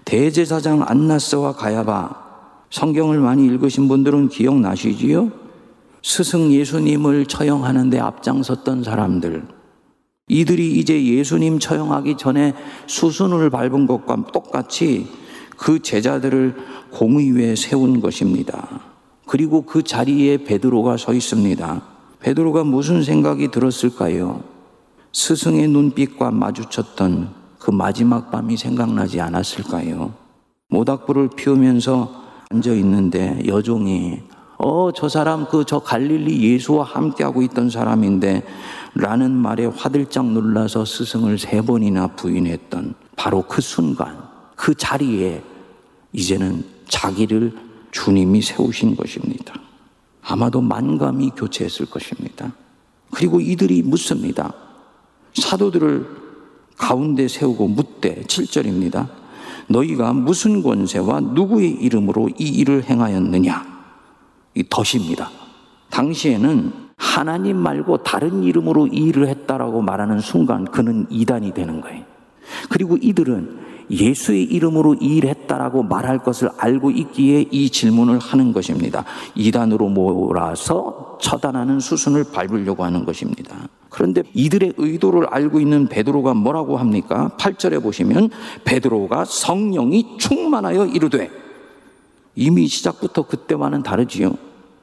대제사장 0.06 0.84
안나스와 0.88 1.54
가야바 1.54 2.30
성경을 2.70 3.20
많이 3.20 3.46
읽으신 3.46 3.88
분들은 3.88 4.30
기억나시지요? 4.30 5.32
스승 6.02 6.52
예수님을 6.52 7.26
처형하는데 7.26 8.00
앞장섰던 8.00 8.84
사람들. 8.84 9.44
이들이 10.28 10.80
이제 10.80 11.04
예수님 11.04 11.60
처형하기 11.60 12.18
전에 12.18 12.54
수순을 12.88 13.50
밟은 13.50 13.88
것과 13.88 14.28
똑같이 14.32 15.08
그 15.60 15.80
제자들을 15.80 16.56
공의위에 16.92 17.56
세운 17.56 18.00
것입니다. 18.00 18.82
그리고 19.28 19.64
그 19.64 19.84
자리에 19.84 20.38
베드로가 20.46 20.96
서 20.98 21.14
있습니다. 21.14 21.82
베드로가 22.22 22.64
무슨 22.64 23.04
생각이 23.04 23.50
들었을까요? 23.52 24.42
스승의 25.12 25.68
눈빛과 25.68 26.32
마주쳤던 26.32 27.30
그 27.60 27.72
마지막 27.72 28.32
밤이 28.32 28.56
생각나지 28.56 29.20
않았을까요? 29.20 30.14
모닥불을 30.70 31.32
피우면서 31.36 32.24
앉아 32.50 32.72
있는데 32.74 33.44
여종이 33.46 34.22
어, 34.58 34.92
저 34.94 35.08
사람 35.08 35.46
그 35.46 35.64
저 35.66 35.80
갈릴리 35.80 36.42
예수와 36.54 36.84
함께하고 36.86 37.42
있던 37.44 37.70
사람인데 37.70 38.44
라는 38.96 39.32
말에 39.32 39.66
화들짝 39.66 40.32
놀라서 40.32 40.86
스승을 40.86 41.38
세 41.38 41.62
번이나 41.62 42.08
부인했던 42.08 42.96
바로 43.16 43.44
그 43.44 43.62
순간 43.62 44.18
그 44.56 44.76
자리에 44.76 45.42
이제는 46.14 46.64
자기를 46.88 47.56
주님이 47.92 48.42
세우신 48.42 48.96
것입니다. 48.96 49.54
아마도 50.22 50.62
만감이 50.62 51.32
교체했을 51.36 51.86
것입니다. 51.88 52.52
그리고 53.12 53.40
이들이 53.40 53.82
묻습니다. 53.84 54.54
사도들을 55.34 56.06
가운데 56.78 57.28
세우고 57.28 57.68
묻되 57.68 58.24
7절입니다. 58.24 59.10
너희가 59.68 60.14
무슨 60.14 60.64
권세와 60.64 61.20
누구의 61.20 61.72
이름으로 61.72 62.30
이 62.38 62.48
일을 62.48 62.84
행하였느냐? 62.84 63.80
이 64.56 64.64
덫입니다. 64.70 65.30
당시에는 65.90 66.90
하나님 66.98 67.58
말고 67.58 68.04
다른 68.04 68.44
이름으로 68.44 68.88
이 68.88 68.98
일을 68.98 69.28
했다라고 69.28 69.82
말하는 69.82 70.20
순간 70.20 70.66
그는 70.66 71.06
이단이 71.10 71.54
되는 71.54 71.82
거예요. 71.82 72.04
그리고 72.70 72.98
이들은 72.98 73.69
예수의 73.92 74.44
이름으로 74.44 74.96
이 74.96 75.18
일을 75.18 75.30
했다라고 75.30 75.84
말할 75.84 76.20
것을 76.20 76.50
알고 76.58 76.92
있기에 76.92 77.46
이 77.52 77.70
질문을 77.70 78.20
하는 78.20 78.54
것입니다. 78.54 79.06
이단으로 79.36 79.90
몰아서 79.90 81.18
처단하는 81.22 81.80
수순을 81.80 82.26
밟으려고 82.32 82.84
하는 82.84 83.06
것입니다. 83.06 83.68
그런데 83.90 84.24
이들의 84.34 84.74
의도를 84.78 85.28
알고 85.30 85.60
있는 85.60 85.88
베드로가 85.88 86.34
뭐라고 86.36 86.78
합니까? 86.78 87.32
8절에 87.38 87.82
보시면 87.82 88.30
베드로가 88.64 89.26
성령이 89.26 90.18
충만하여 90.20 90.86
이르되 90.86 91.30
이미 92.36 92.68
시작부터 92.68 93.24
그때와는 93.24 93.84
다르지요. 93.84 94.34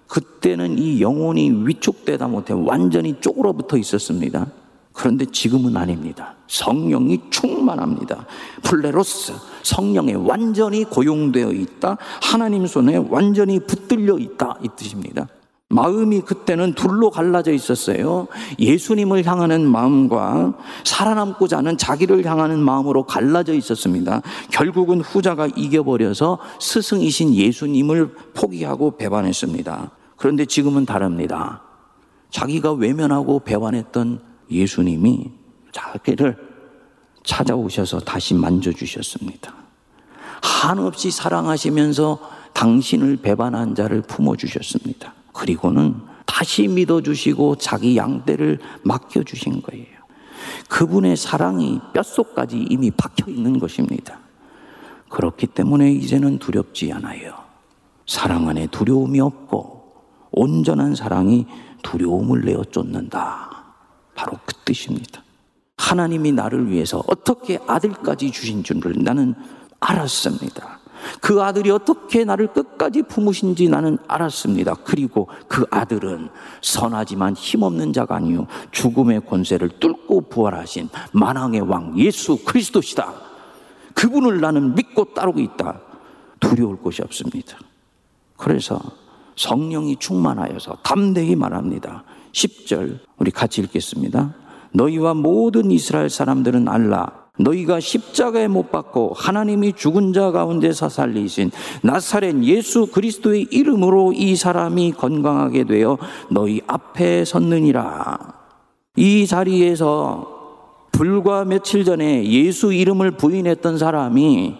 그때는 0.08 0.78
이 0.78 1.00
영혼이 1.00 1.66
위축되다 1.66 2.28
못해 2.28 2.52
완전히 2.54 3.16
쪼그러붙어 3.20 3.76
있었습니다. 3.76 4.46
그런데 4.96 5.26
지금은 5.26 5.76
아닙니다. 5.76 6.34
성령이 6.48 7.20
충만합니다. 7.28 8.24
플레로스, 8.62 9.34
성령에 9.62 10.14
완전히 10.14 10.84
고용되어 10.84 11.52
있다. 11.52 11.98
하나님 12.22 12.66
손에 12.66 12.96
완전히 13.10 13.60
붙들려 13.60 14.18
있다. 14.18 14.58
이 14.62 14.68
뜻입니다. 14.74 15.28
마음이 15.68 16.22
그때는 16.22 16.72
둘로 16.74 17.10
갈라져 17.10 17.52
있었어요. 17.52 18.26
예수님을 18.58 19.26
향하는 19.26 19.66
마음과 19.66 20.54
살아남고자 20.84 21.58
하는 21.58 21.76
자기를 21.76 22.24
향하는 22.24 22.58
마음으로 22.60 23.04
갈라져 23.04 23.52
있었습니다. 23.52 24.22
결국은 24.50 25.02
후자가 25.02 25.48
이겨버려서 25.48 26.38
스승이신 26.58 27.34
예수님을 27.34 28.14
포기하고 28.32 28.96
배반했습니다. 28.96 29.90
그런데 30.16 30.46
지금은 30.46 30.86
다릅니다. 30.86 31.62
자기가 32.30 32.72
외면하고 32.72 33.40
배반했던 33.40 34.35
예수님이 34.50 35.30
자기를 35.72 36.36
찾아오셔서 37.24 38.00
다시 38.00 38.34
만져주셨습니다. 38.34 39.54
한없이 40.42 41.10
사랑하시면서 41.10 42.18
당신을 42.52 43.16
배반한 43.18 43.74
자를 43.74 44.00
품어주셨습니다. 44.02 45.12
그리고는 45.32 45.96
다시 46.24 46.68
믿어주시고 46.68 47.56
자기 47.56 47.96
양떼를 47.96 48.60
맡겨주신 48.82 49.62
거예요. 49.62 49.86
그분의 50.68 51.16
사랑이 51.16 51.80
뼛속까지 51.92 52.66
이미 52.70 52.90
박혀 52.90 53.30
있는 53.30 53.58
것입니다. 53.58 54.18
그렇기 55.08 55.48
때문에 55.48 55.92
이제는 55.92 56.38
두렵지 56.38 56.92
않아요. 56.92 57.34
사랑 58.06 58.48
안에 58.48 58.68
두려움이 58.68 59.20
없고 59.20 59.76
온전한 60.30 60.94
사랑이 60.94 61.46
두려움을 61.82 62.42
내어 62.42 62.64
쫓는다. 62.64 63.55
바로 64.16 64.38
그 64.44 64.54
뜻입니다. 64.64 65.22
하나님이 65.76 66.32
나를 66.32 66.70
위해서 66.70 67.02
어떻게 67.06 67.58
아들까지 67.66 68.32
주신 68.32 68.64
줄을 68.64 68.94
나는 68.98 69.34
알았습니다. 69.78 70.80
그 71.20 71.42
아들이 71.42 71.70
어떻게 71.70 72.24
나를 72.24 72.52
끝까지 72.52 73.02
품으신지 73.02 73.68
나는 73.68 73.98
알았습니다. 74.08 74.74
그리고 74.84 75.28
그 75.46 75.66
아들은 75.70 76.30
선하지만 76.62 77.34
힘없는 77.34 77.92
자가 77.92 78.16
아니요 78.16 78.46
죽음의 78.72 79.26
권세를 79.26 79.78
뚫고 79.78 80.22
부활하신 80.22 80.88
만왕의 81.12 81.60
왕 81.60 81.98
예수 81.98 82.42
그리스도시다. 82.44 83.12
그분을 83.94 84.40
나는 84.40 84.74
믿고 84.74 85.14
따르고 85.14 85.40
있다. 85.40 85.80
두려울 86.40 86.82
것이 86.82 87.02
없습니다. 87.02 87.58
그래서 88.36 88.80
성령이 89.36 89.96
충만하여서 89.96 90.78
담대히 90.82 91.36
말합니다. 91.36 92.04
10절 92.36 92.98
우리 93.16 93.30
같이 93.30 93.62
읽겠습니다. 93.62 94.34
너희와 94.72 95.14
모든 95.14 95.70
이스라엘 95.70 96.10
사람들은 96.10 96.68
알라 96.68 97.26
너희가 97.38 97.80
십자가에 97.80 98.48
못 98.48 98.70
박고 98.70 99.12
하나님이 99.14 99.74
죽은 99.74 100.12
자 100.12 100.30
가운데서 100.30 100.88
살리신 100.88 101.50
나사렛 101.82 102.42
예수 102.44 102.86
그리스도의 102.86 103.48
이름으로 103.50 104.12
이 104.14 104.36
사람이 104.36 104.92
건강하게 104.92 105.64
되어 105.64 105.98
너희 106.30 106.60
앞에 106.66 107.24
섰느니라. 107.24 108.18
이 108.96 109.26
자리에서 109.26 110.34
불과 110.92 111.44
며칠 111.44 111.84
전에 111.84 112.24
예수 112.26 112.72
이름을 112.72 113.12
부인했던 113.12 113.76
사람이 113.76 114.56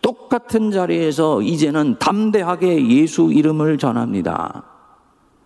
똑같은 0.00 0.70
자리에서 0.70 1.42
이제는 1.42 1.98
담대하게 1.98 2.88
예수 2.88 3.32
이름을 3.32 3.78
전합니다. 3.78 4.71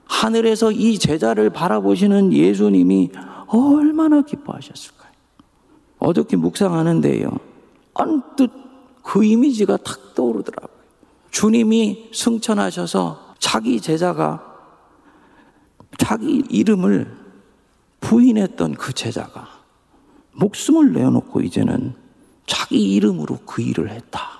하늘에서 0.06 0.72
이 0.72 0.98
제자를 0.98 1.50
바라보시는 1.50 2.32
예수님이 2.32 3.10
얼마나 3.48 4.22
기뻐하셨을까요? 4.22 5.12
어저께 5.98 6.36
묵상하는데요. 6.36 7.30
언뜻 7.94 8.50
그 9.02 9.24
이미지가 9.24 9.78
탁 9.78 10.14
떠오르더라고요. 10.14 10.76
주님이 11.30 12.10
승천하셔서 12.12 13.34
자기 13.38 13.80
제자가 13.80 14.42
자기 15.98 16.42
이름을 16.50 17.14
부인했던 18.00 18.74
그 18.74 18.92
제자가 18.92 19.48
목숨을 20.32 20.92
내어놓고 20.92 21.40
이제는 21.40 21.94
자기 22.46 22.94
이름으로 22.94 23.38
그 23.46 23.62
일을 23.62 23.90
했다. 23.90 24.36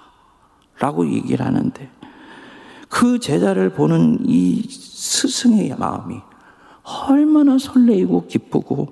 라고 0.79 1.11
얘기를 1.11 1.45
하는데 1.45 1.91
그 2.97 3.19
제자를 3.19 3.69
보는 3.75 4.21
이 4.25 4.63
스승의 4.63 5.77
마음이 5.79 6.19
얼마나 6.83 7.59
설레이고 7.59 8.27
기쁘고 8.27 8.89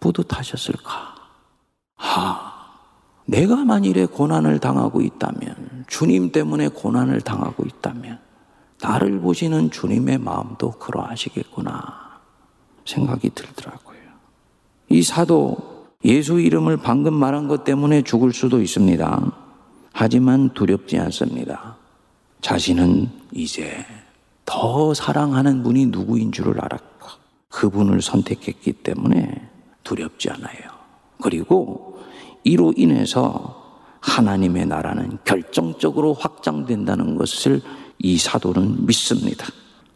뿌듯하셨을까. 0.00 1.14
하, 1.94 2.52
내가 3.26 3.64
만일에 3.64 4.06
고난을 4.06 4.58
당하고 4.58 5.02
있다면, 5.02 5.84
주님 5.86 6.32
때문에 6.32 6.66
고난을 6.66 7.20
당하고 7.20 7.64
있다면, 7.64 8.18
나를 8.82 9.20
보시는 9.20 9.70
주님의 9.70 10.18
마음도 10.18 10.72
그러하시겠구나 10.72 12.20
생각이 12.84 13.30
들더라고요. 13.30 14.00
이 14.88 15.02
사도 15.04 15.86
예수 16.04 16.40
이름을 16.40 16.78
방금 16.78 17.14
말한 17.14 17.46
것 17.46 17.62
때문에 17.62 18.02
죽을 18.02 18.32
수도 18.32 18.60
있습니다. 18.60 19.32
하지만 19.92 20.52
두렵지 20.54 20.98
않습니다. 20.98 21.83
자신은 22.44 23.08
이제 23.32 23.86
더 24.44 24.92
사랑하는 24.92 25.62
분이 25.62 25.86
누구인 25.86 26.30
줄을 26.30 26.60
알았고 26.60 27.08
그분을 27.48 28.02
선택했기 28.02 28.70
때문에 28.74 29.48
두렵지 29.82 30.28
않아요. 30.28 30.58
그리고 31.22 32.02
이로 32.42 32.74
인해서 32.76 33.80
하나님의 34.00 34.66
나라는 34.66 35.16
결정적으로 35.24 36.12
확장된다는 36.12 37.16
것을 37.16 37.62
이 37.98 38.18
사도는 38.18 38.84
믿습니다. 38.84 39.46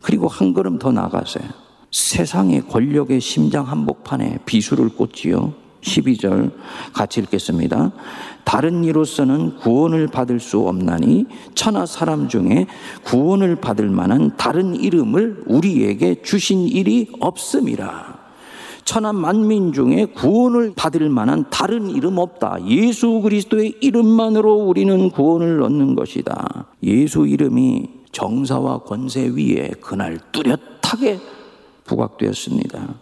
그리고 0.00 0.26
한 0.26 0.54
걸음 0.54 0.78
더 0.78 0.90
나가세요. 0.90 1.46
세상의 1.90 2.66
권력의 2.68 3.20
심장 3.20 3.68
한복판에 3.68 4.38
비수를 4.46 4.88
꽂지요. 4.88 5.52
12절 5.82 6.52
같이 6.92 7.20
읽겠습니다. 7.20 7.92
다른 8.44 8.84
이로서는 8.84 9.56
구원을 9.56 10.08
받을 10.08 10.40
수 10.40 10.66
없나니 10.66 11.26
천하 11.54 11.86
사람 11.86 12.28
중에 12.28 12.66
구원을 13.04 13.56
받을 13.56 13.88
만한 13.88 14.36
다른 14.36 14.74
이름을 14.74 15.44
우리에게 15.46 16.22
주신 16.22 16.60
일이 16.60 17.10
없음이라. 17.20 18.18
천하 18.84 19.12
만민 19.12 19.74
중에 19.74 20.06
구원을 20.06 20.72
받을 20.74 21.10
만한 21.10 21.44
다른 21.50 21.90
이름 21.90 22.16
없다. 22.16 22.56
예수 22.68 23.20
그리스도의 23.20 23.74
이름만으로 23.82 24.54
우리는 24.54 25.10
구원을 25.10 25.62
얻는 25.62 25.94
것이다. 25.94 26.68
예수 26.84 27.26
이름이 27.26 27.90
정사와 28.12 28.78
권세 28.78 29.28
위에 29.28 29.72
그날 29.82 30.18
뚜렷하게 30.32 31.18
부각되었습니다. 31.84 32.94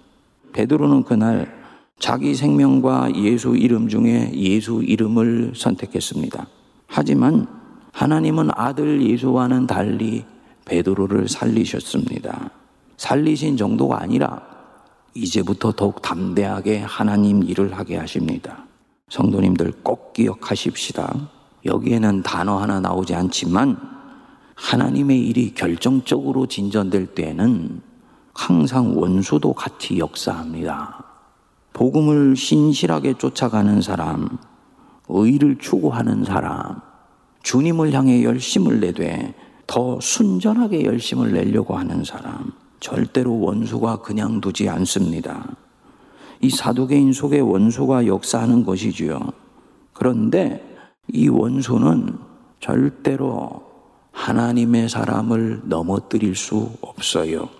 베드로는 0.53 1.05
그날 1.05 1.56
자기 1.99 2.35
생명과 2.35 3.15
예수 3.17 3.57
이름 3.57 3.89
중에 3.89 4.33
예수 4.35 4.83
이름을 4.83 5.53
선택했습니다. 5.57 6.47
하지만 6.87 7.47
하나님은 7.93 8.51
아들 8.55 9.03
예수와는 9.03 9.67
달리 9.67 10.25
베드로를 10.67 11.29
살리셨습니다. 11.29 12.51
살리신 12.99 13.57
정도가 13.57 14.03
아니라 14.03 14.43
이제부터 15.15 15.73
더욱 15.73 16.03
담대하게 16.03 16.81
하나님 16.81 17.43
일을 17.43 17.77
하게 17.77 17.97
하십니다. 17.97 18.67
성도님들 19.09 19.73
꼭 19.83 20.13
기억하십시다. 20.13 21.31
여기에는 21.65 22.23
단어 22.23 22.59
하나 22.59 22.81
나오지 22.81 23.15
않지만 23.15 23.79
하나님의 24.55 25.21
일이 25.21 25.55
결정적으로 25.55 26.47
진전될 26.47 27.15
때에는 27.15 27.81
항상 28.35 28.99
원수도 28.99 29.55
같이 29.55 29.99
역사합니다. 29.99 31.06
복음을 31.77 32.37
신실하게 32.37 33.19
쫓아가는 33.19 33.83
사람, 33.83 34.39
의를 35.11 35.59
추구하는 35.59 36.25
사람, 36.25 36.81
주님을 37.43 37.93
향해 37.93 38.25
열심을 38.25 38.81
내되 38.81 39.35
더 39.67 40.01
순전하게 40.01 40.87
열심을 40.87 41.35
내려고 41.35 41.77
하는 41.77 42.03
사람, 42.03 42.51
절대로 42.81 43.39
원수가 43.41 43.97
그냥 43.97 44.41
두지 44.41 44.71
않습니다. 44.71 45.55
이 46.41 46.49
사도개인 46.49 47.13
속에 47.13 47.41
원수가 47.41 48.07
역사하는 48.07 48.65
것이지요. 48.65 49.21
그런데 49.93 50.65
이 51.13 51.29
원수는 51.29 52.17
절대로 52.59 53.65
하나님의 54.13 54.89
사람을 54.89 55.65
넘어뜨릴 55.67 56.37
수 56.37 56.71
없어요. 56.81 57.51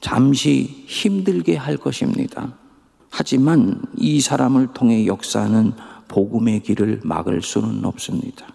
잠시 0.00 0.84
힘들게 0.88 1.54
할 1.54 1.76
것입니다. 1.76 2.60
하지만 3.14 3.82
이 3.98 4.22
사람을 4.22 4.68
통해 4.68 5.06
역사하는 5.06 5.74
복음의 6.08 6.60
길을 6.60 7.02
막을 7.04 7.42
수는 7.42 7.84
없습니다. 7.84 8.46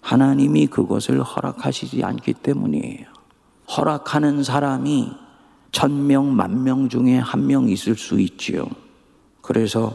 하나님이 0.00 0.68
그것을 0.68 1.22
허락하시지 1.22 2.02
않기 2.02 2.32
때문이에요. 2.32 3.06
허락하는 3.76 4.42
사람이 4.42 5.12
천명, 5.72 6.34
만명 6.34 6.88
중에 6.88 7.18
한 7.18 7.46
명 7.46 7.68
있을 7.68 7.96
수 7.96 8.18
있지요. 8.18 8.66
그래서 9.42 9.92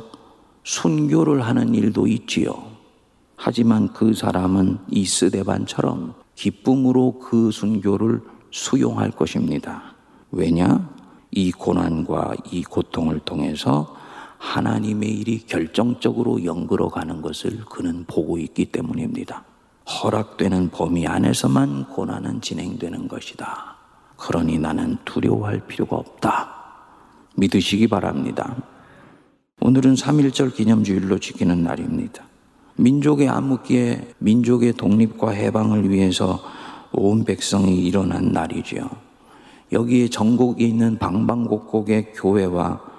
순교를 0.64 1.42
하는 1.42 1.74
일도 1.74 2.06
있지요. 2.06 2.54
하지만 3.36 3.92
그 3.94 4.14
사람은 4.14 4.78
이 4.92 5.06
스데반처럼 5.06 6.14
기쁨으로 6.36 7.18
그 7.18 7.50
순교를 7.50 8.22
수용할 8.52 9.10
것입니다. 9.10 9.96
왜냐? 10.32 10.88
이 11.32 11.52
고난과 11.52 12.34
이 12.52 12.64
고통을 12.64 13.20
통해서 13.22 14.03
하나님의 14.44 15.10
일이 15.10 15.40
결정적으로 15.40 16.44
연결어 16.44 16.90
가는 16.90 17.22
것을 17.22 17.64
그는 17.66 18.04
보고 18.06 18.38
있기 18.38 18.66
때문입니다. 18.66 19.46
허락되는 19.88 20.70
범위 20.70 21.08
안에서만 21.08 21.86
고난은 21.88 22.42
진행되는 22.42 23.08
것이다. 23.08 23.78
그러니 24.18 24.60
나는 24.60 24.98
두려워할 25.06 25.66
필요가 25.66 25.96
없다. 25.96 26.52
믿으시기 27.36 27.88
바랍니다. 27.88 28.56
오늘은 29.62 29.96
3.1절 29.96 30.54
기념주일로 30.54 31.20
지키는 31.20 31.64
날입니다. 31.64 32.26
민족의 32.76 33.30
암흑기에 33.30 34.16
민족의 34.20 34.74
독립과 34.74 35.32
해방을 35.32 35.90
위해서 35.90 36.44
온 36.92 37.24
백성이 37.24 37.86
일어난 37.86 38.34
날이지요. 38.34 38.90
여기에 39.72 40.10
전국에 40.10 40.66
있는 40.66 41.00
방방곡곡의 41.00 42.14
교회와 42.14 42.93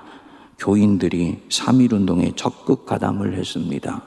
교인들이 0.59 1.43
3.1운동에 1.49 2.37
적극 2.37 2.85
가담을 2.87 3.35
했습니다. 3.35 4.03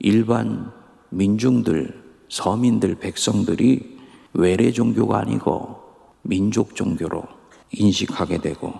일반 0.00 0.70
민중들, 1.08 2.02
서민들, 2.28 2.96
백성들이 2.96 3.98
외래 4.34 4.70
종교가 4.70 5.18
아니고 5.18 5.76
민족 6.22 6.74
종교로 6.74 7.39
인식하게 7.72 8.38
되고 8.38 8.72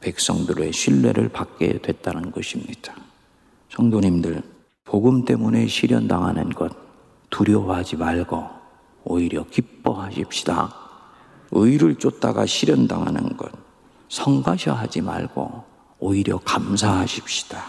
백성들의 0.00 0.72
신뢰를 0.72 1.28
받게 1.28 1.80
됐다는 1.82 2.30
것입니다. 2.30 2.94
성도님들, 3.70 4.42
복음 4.84 5.24
때문에 5.24 5.66
실현당하는 5.66 6.50
것 6.50 6.72
두려워하지 7.30 7.96
말고 7.96 8.42
오히려 9.04 9.44
기뻐하십시다. 9.44 10.74
의를 11.50 11.96
쫓다가 11.96 12.46
실현당하는 12.46 13.36
것 13.36 13.50
성가셔하지 14.08 15.02
말고 15.02 15.64
오히려 15.98 16.38
감사하십시다. 16.38 17.62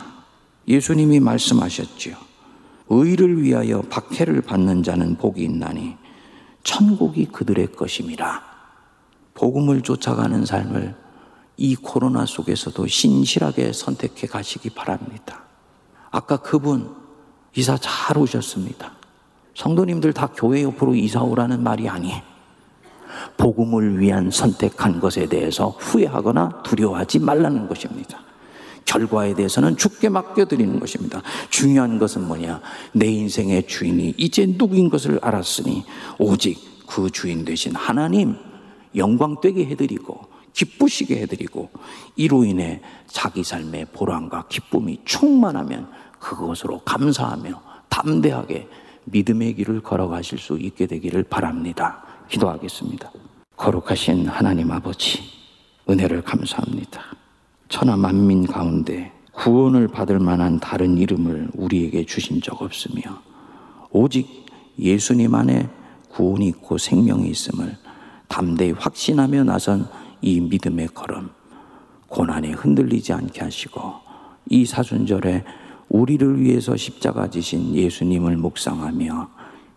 예수님이 0.67 1.19
말씀하셨지요. 1.19 2.15
의를 2.89 3.41
위하여 3.41 3.81
박해를 3.81 4.41
받는 4.41 4.83
자는 4.83 5.15
복이 5.15 5.43
있나니 5.43 5.95
천국이 6.63 7.25
그들의 7.25 7.73
것임이라. 7.73 8.48
복음을 9.39 9.81
쫓아가는 9.81 10.45
삶을 10.45 10.93
이 11.55 11.73
코로나 11.73 12.25
속에서도 12.25 12.85
신실하게 12.87 13.71
선택해 13.71 14.27
가시기 14.27 14.69
바랍니다. 14.69 15.43
아까 16.11 16.35
그분 16.37 16.93
이사 17.55 17.77
잘 17.79 18.17
오셨습니다. 18.17 18.91
성도님들 19.55 20.11
다 20.11 20.27
교회 20.35 20.63
옆으로 20.63 20.93
이사 20.93 21.21
오라는 21.21 21.63
말이 21.63 21.87
아니에요. 21.87 22.21
복음을 23.37 23.99
위한 23.99 24.29
선택한 24.29 24.99
것에 24.99 25.27
대해서 25.27 25.69
후회하거나 25.69 26.63
두려워하지 26.63 27.19
말라는 27.19 27.69
것입니다. 27.69 28.19
결과에 28.83 29.35
대해서는 29.35 29.77
죽게 29.77 30.09
맡겨드리는 30.09 30.79
것입니다. 30.81 31.21
중요한 31.49 31.97
것은 31.97 32.27
뭐냐? 32.27 32.59
내 32.91 33.07
인생의 33.07 33.67
주인이 33.67 34.15
이제 34.17 34.45
누구인 34.57 34.89
것을 34.89 35.17
알았으니 35.21 35.85
오직 36.17 36.85
그 36.87 37.09
주인 37.09 37.45
되신 37.45 37.75
하나님 37.75 38.48
영광되게 38.95 39.65
해드리고 39.65 40.27
기쁘시게 40.53 41.21
해드리고 41.21 41.69
이로 42.15 42.43
인해 42.43 42.81
자기 43.07 43.43
삶의 43.43 43.87
보람과 43.93 44.47
기쁨이 44.49 44.99
충만하면 45.05 45.89
그것으로 46.19 46.79
감사하며 46.79 47.61
담대하게 47.89 48.67
믿음의 49.05 49.55
길을 49.55 49.81
걸어가실 49.81 50.37
수 50.37 50.57
있게 50.59 50.85
되기를 50.85 51.23
바랍니다. 51.23 52.03
기도하겠습니다. 52.29 53.11
거룩하신 53.55 54.27
하나님 54.27 54.71
아버지, 54.71 55.21
은혜를 55.89 56.21
감사합니다. 56.21 57.01
천하 57.67 57.97
만민 57.97 58.45
가운데 58.45 59.11
구원을 59.33 59.87
받을 59.87 60.19
만한 60.19 60.59
다른 60.59 60.97
이름을 60.97 61.49
우리에게 61.53 62.05
주신 62.05 62.41
적 62.41 62.61
없으며, 62.61 63.21
오직 63.91 64.45
예수님 64.77 65.33
안에 65.33 65.69
구원이 66.09 66.47
있고 66.47 66.77
생명이 66.77 67.29
있음을 67.29 67.77
담대히 68.29 68.71
확신하며 68.71 69.43
나선 69.43 69.89
이 70.21 70.39
믿음의 70.39 70.87
걸음, 70.93 71.29
고난에 72.07 72.51
흔들리지 72.51 73.11
않게 73.11 73.41
하시고, 73.41 73.81
이 74.49 74.65
사순절에 74.65 75.43
우리를 75.89 76.39
위해서 76.39 76.77
십자가 76.77 77.29
지신 77.29 77.75
예수님을 77.75 78.37
묵상하며 78.37 79.29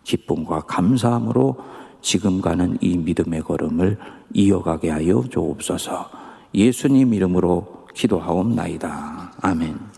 기쁨과 0.03 0.61
감사함으로 0.61 1.57
지금 2.01 2.41
가는 2.41 2.77
이 2.81 2.97
믿음의 2.97 3.41
걸음을 3.41 3.97
이어가게 4.33 4.89
하여 4.89 5.23
주옵소서. 5.29 6.09
예수님 6.53 7.13
이름으로 7.13 7.87
기도하옵나이다. 7.93 9.33
아멘. 9.41 9.92